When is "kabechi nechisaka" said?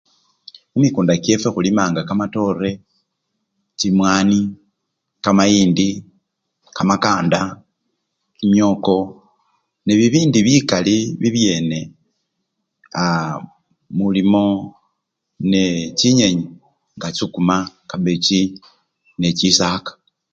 17.89-19.91